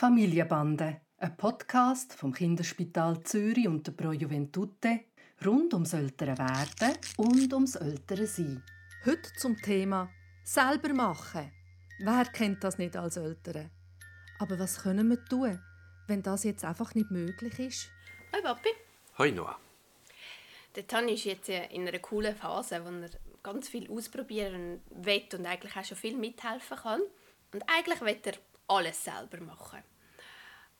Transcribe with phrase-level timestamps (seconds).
[0.00, 5.00] Familienbande, ein Podcast vom Kinderspital Zürich und der Pro Juventute
[5.44, 8.62] rund ums ältere Werden und ums ältere Sein.
[9.04, 10.08] Heute zum Thema
[10.42, 11.52] selber machen.
[11.98, 13.68] Wer kennt das nicht als Eltern?
[14.38, 15.60] Aber was können wir tun,
[16.06, 17.90] wenn das jetzt einfach nicht möglich ist?
[18.34, 18.70] Hoi Papi.
[19.18, 19.60] Hoi Noah.
[20.76, 23.10] Der Tani ist jetzt in einer coolen Phase, wo er
[23.42, 27.02] ganz viel ausprobieren will und eigentlich auch schon viel mithelfen kann.
[27.52, 29.82] Und eigentlich will er alles selber machen.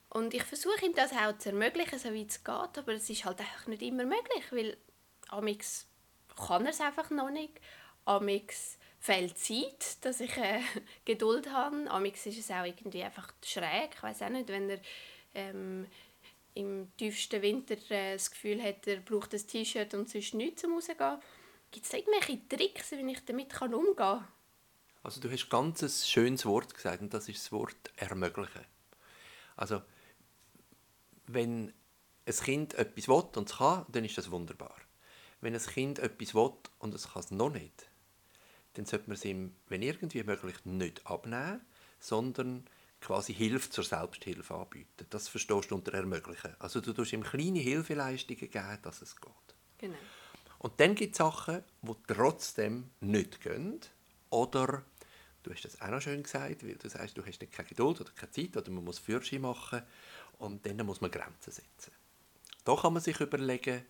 [0.09, 3.25] Und ich versuche ihm das auch zu ermöglichen, so wie es geht, aber es ist
[3.25, 4.77] halt einfach nicht immer möglich, weil
[5.29, 5.87] amix
[6.37, 7.61] kann er es einfach noch nicht,
[8.05, 10.61] amix fehlt Zeit, dass ich äh,
[11.05, 14.81] Geduld habe, amix ist es auch irgendwie einfach schräg, ich weiß auch nicht, wenn er
[15.35, 15.87] ähm,
[16.55, 20.75] im tiefsten Winter äh, das Gefühl hat, er braucht ein T-Shirt und sonst nichts zum
[20.75, 21.19] rausgehen.
[21.71, 24.27] Gibt es irgendwelche Tricks, wie ich damit umgehen kann?
[25.03, 28.65] Also du hast ganz ein schönes Wort gesagt und das ist das Wort ermöglichen.
[29.57, 29.83] Also
[31.27, 31.73] wenn
[32.27, 34.77] ein Kind etwas will und es kann, dann ist das wunderbar.
[35.41, 37.89] Wenn ein Kind etwas will und es kann es noch nicht,
[38.75, 41.61] dann sollte man es ihm, wenn irgendwie möglich, nicht abnehmen,
[41.99, 42.67] sondern
[43.01, 45.07] quasi Hilfe zur Selbsthilfe anbieten.
[45.11, 46.55] Das verstehst du unter ermöglichen.
[46.59, 49.33] Also du tust ihm kleine Hilfeleistungen geben, dass es geht.
[49.79, 49.97] Genau.
[50.59, 53.81] Und dann gibt es Sachen, die trotzdem nicht gehen.
[54.31, 54.85] Oder,
[55.43, 58.01] du hast das auch noch schön gesagt, weil du sagst, du hast nicht keine Geduld
[58.01, 59.83] oder keine Zeit oder man muss Führerschein machen
[60.39, 61.93] und dann muss man Grenzen setzen.
[62.65, 63.85] Da kann man sich überlegen,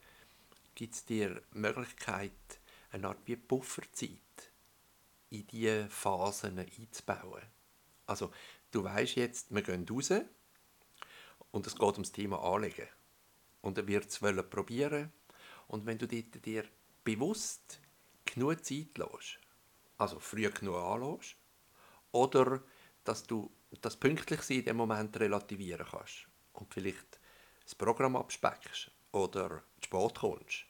[0.75, 2.33] gibt es dir Möglichkeit,
[2.91, 4.11] eine Art wie Pufferzeit
[5.31, 7.43] in diese Phasen einzubauen.
[8.07, 8.33] Also
[8.71, 10.13] du weißt jetzt, wir gehen raus
[11.53, 12.89] und es geht ums Thema Anlegen.
[13.61, 15.13] Und er wird es probieren
[15.69, 16.65] und wenn du dir
[17.05, 17.81] bewusst
[18.25, 19.39] genug Zeit lässt,
[20.01, 21.37] also früh genug anlässt,
[22.13, 22.63] oder
[23.05, 27.21] dass du das Pünktlichsein in dem Moment relativieren kannst und vielleicht
[27.65, 30.67] das Programm abspeckst oder zu spät kommst.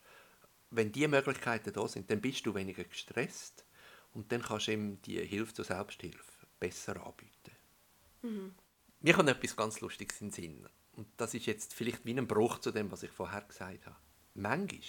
[0.71, 3.65] Wenn diese Möglichkeiten da sind, dann bist du weniger gestresst
[4.13, 7.57] und dann kannst du ihm die Hilfe zur Selbsthilfe besser anbieten.
[8.23, 8.55] Mhm.
[9.01, 10.69] Mir kommt etwas ganz Lustiges in den Sinn.
[10.93, 13.97] Und das ist jetzt vielleicht wie ein Bruch zu dem, was ich vorher gesagt habe.
[14.35, 14.81] Manchmal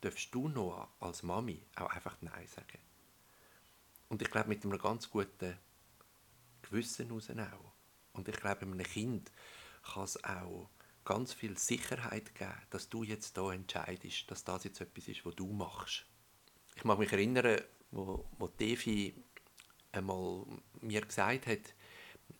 [0.00, 2.78] darfst du noch als Mami auch einfach Nein sagen.
[4.18, 5.56] Und ich glaube, mit einem ganz guten
[6.62, 7.72] Gewissen raus auch.
[8.14, 9.30] Und ich glaube, einem Kind
[9.84, 10.68] kann es auch
[11.04, 15.36] ganz viel Sicherheit geben, dass du jetzt da entscheidest, dass das jetzt etwas ist, was
[15.36, 16.04] du machst.
[16.74, 17.60] Ich mag mich erinnern,
[17.92, 19.14] wo, wo Devi
[19.92, 20.46] einmal
[20.80, 21.72] mir gesagt hat,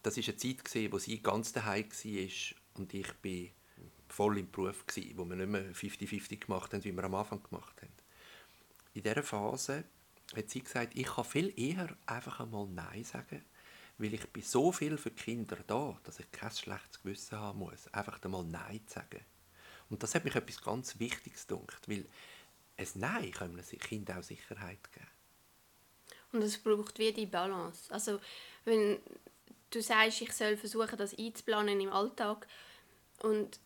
[0.02, 3.52] das ist eine Zeit gewesen, wo sie ganz daheim war und ich bin
[4.08, 7.40] voll im Beruf gewesen, wo wir nicht mehr 50-50 gemacht haben, wie wir am Anfang
[7.40, 7.92] gemacht haben.
[8.94, 9.84] In dieser Phase
[10.36, 13.44] hat sie gesagt, ich kann viel eher einfach einmal Nein sagen,
[13.98, 17.58] weil ich bin so viel für die Kinder da, dass ich kein schlechtes Gewissen haben
[17.58, 19.24] muss, einfach einmal Nein zu sagen.
[19.90, 22.06] Und das hat mich etwas ganz Wichtiges gedacht, weil
[22.76, 25.06] ein Nein kann einem Kind auch Sicherheit geben.
[26.32, 27.92] Und es braucht wie die Balance.
[27.92, 28.20] Also
[28.64, 28.98] wenn
[29.70, 32.46] du sagst, ich soll versuchen, das einzuplanen im Alltag
[33.22, 33.58] und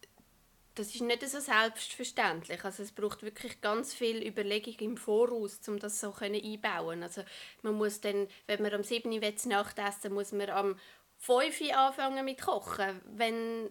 [0.74, 2.64] das ist nicht so selbstverständlich.
[2.64, 7.22] Also es braucht wirklich ganz viel Überlegung im Voraus, um das so einbauen Also
[7.62, 10.78] man muss dann, wenn man am 7 Uhr Nacht essen muss man am
[11.18, 13.00] 5 Uhr anfangen mit Kochen.
[13.06, 13.68] Wenn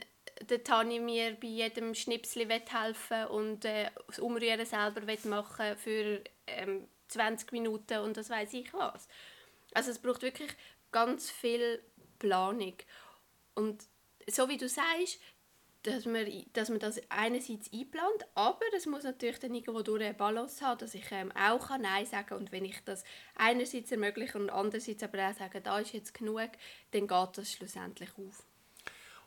[0.49, 6.87] der Tani mir bei jedem Schnipsel helfen und äh, das Umrühren selber machen für ähm,
[7.07, 9.07] 20 Minuten und das weiß ich was.
[9.73, 10.51] Also es braucht wirklich
[10.91, 11.81] ganz viel
[12.19, 12.75] Planung.
[13.55, 13.83] Und
[14.27, 15.19] so wie du sagst,
[15.83, 20.13] dass man, dass man das einerseits einplant, aber es muss natürlich dann irgendwo durch eine
[20.13, 22.37] Balance haben, dass ich ähm, auch kann Nein sagen kann.
[22.37, 23.03] Und wenn ich das
[23.35, 26.49] einerseits ermögliche und andererseits aber auch sage, da ist jetzt genug,
[26.91, 28.45] dann geht das schlussendlich auf.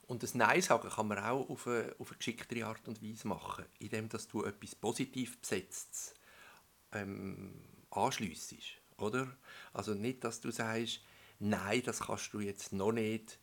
[0.07, 3.27] Und das Nein sagen kann man auch auf eine, auf eine geschicktere Art und Weise
[3.27, 6.15] machen, indem dass du etwas positiv besetztes
[6.93, 7.55] ähm,
[7.91, 9.37] anschliessest, oder?
[9.73, 11.01] Also nicht, dass du sagst,
[11.39, 13.39] nein, das kannst du jetzt noch nicht,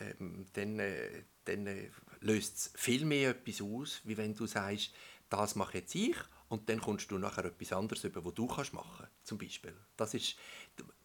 [0.00, 1.90] ähm, dann, äh, dann äh,
[2.20, 4.92] löst es viel mehr etwas aus, wie wenn du sagst,
[5.28, 6.16] das mache jetzt ich
[6.48, 9.76] und dann kommst du nachher etwas anderes über, was du kannst machen zum Beispiel.
[9.96, 10.36] Das ist,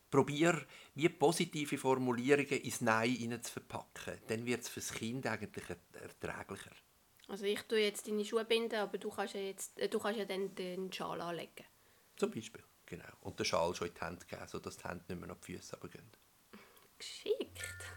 [0.09, 4.17] probier wie positive Formulierungen ins Nein zu verpacken.
[4.27, 6.71] Dann wird es für das Kind eigentlich erträglicher.
[7.27, 10.19] Also ich tue jetzt deine Schuhe binden, aber du kannst ja, jetzt, äh, du kannst
[10.19, 11.65] ja dann den Schal anlegen.
[12.15, 13.03] Zum Beispiel, genau.
[13.21, 15.53] Und den Schal schon in die Hand geben, sodass die Hände nicht mehr auf die
[15.53, 16.11] Füße runtergehen.
[16.97, 17.94] Geschickt.